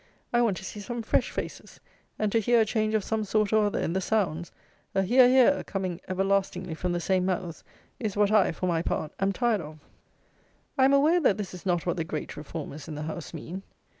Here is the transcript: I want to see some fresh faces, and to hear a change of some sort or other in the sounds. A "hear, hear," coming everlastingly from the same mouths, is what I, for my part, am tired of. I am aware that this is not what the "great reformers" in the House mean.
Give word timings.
I 0.33 0.41
want 0.41 0.57
to 0.57 0.65
see 0.65 0.79
some 0.79 1.03
fresh 1.03 1.29
faces, 1.29 1.79
and 2.17 2.31
to 2.31 2.39
hear 2.39 2.59
a 2.61 2.65
change 2.65 2.95
of 2.95 3.03
some 3.03 3.23
sort 3.23 3.53
or 3.53 3.65
other 3.65 3.77
in 3.77 3.93
the 3.93 4.01
sounds. 4.01 4.51
A 4.95 5.03
"hear, 5.03 5.27
hear," 5.27 5.63
coming 5.65 6.01
everlastingly 6.07 6.73
from 6.73 6.91
the 6.91 6.99
same 6.99 7.23
mouths, 7.27 7.63
is 7.99 8.17
what 8.17 8.31
I, 8.31 8.51
for 8.51 8.65
my 8.65 8.81
part, 8.81 9.11
am 9.19 9.31
tired 9.31 9.61
of. 9.61 9.77
I 10.75 10.85
am 10.85 10.93
aware 10.93 11.21
that 11.21 11.37
this 11.37 11.53
is 11.53 11.67
not 11.67 11.85
what 11.85 11.97
the 11.97 12.03
"great 12.03 12.35
reformers" 12.35 12.87
in 12.87 12.95
the 12.95 13.03
House 13.03 13.31
mean. 13.31 13.61